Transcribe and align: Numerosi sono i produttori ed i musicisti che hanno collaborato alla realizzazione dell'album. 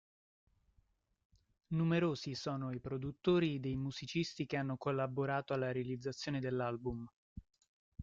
Numerosi 1.67 2.33
sono 2.33 2.71
i 2.71 2.79
produttori 2.79 3.57
ed 3.57 3.65
i 3.65 3.75
musicisti 3.75 4.47
che 4.47 4.57
hanno 4.57 4.75
collaborato 4.75 5.53
alla 5.53 5.71
realizzazione 5.71 6.39
dell'album. 6.39 7.07